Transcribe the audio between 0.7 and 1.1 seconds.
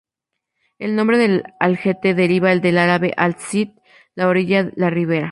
El